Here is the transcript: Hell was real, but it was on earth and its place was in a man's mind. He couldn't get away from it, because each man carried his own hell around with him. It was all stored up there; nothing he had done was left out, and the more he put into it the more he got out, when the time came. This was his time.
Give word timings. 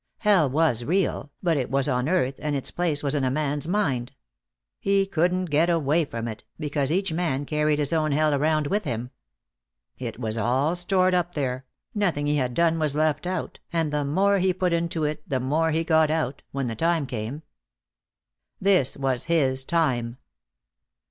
Hell 0.17 0.49
was 0.49 0.83
real, 0.83 1.29
but 1.43 1.57
it 1.57 1.69
was 1.69 1.87
on 1.87 2.09
earth 2.09 2.33
and 2.39 2.55
its 2.55 2.71
place 2.71 3.03
was 3.03 3.13
in 3.13 3.23
a 3.23 3.29
man's 3.29 3.67
mind. 3.67 4.13
He 4.79 5.05
couldn't 5.05 5.51
get 5.51 5.69
away 5.69 6.05
from 6.05 6.27
it, 6.27 6.43
because 6.59 6.91
each 6.91 7.13
man 7.13 7.45
carried 7.45 7.77
his 7.77 7.93
own 7.93 8.11
hell 8.11 8.33
around 8.33 8.65
with 8.65 8.83
him. 8.83 9.11
It 9.99 10.19
was 10.19 10.39
all 10.39 10.73
stored 10.73 11.13
up 11.13 11.35
there; 11.35 11.65
nothing 11.93 12.25
he 12.25 12.37
had 12.37 12.55
done 12.55 12.79
was 12.79 12.95
left 12.95 13.27
out, 13.27 13.59
and 13.71 13.93
the 13.93 14.03
more 14.03 14.39
he 14.39 14.53
put 14.53 14.73
into 14.73 15.03
it 15.03 15.21
the 15.29 15.39
more 15.39 15.69
he 15.69 15.83
got 15.83 16.09
out, 16.09 16.41
when 16.49 16.65
the 16.65 16.73
time 16.75 17.05
came. 17.05 17.43
This 18.59 18.97
was 18.97 19.25
his 19.25 19.63
time. 19.63 20.17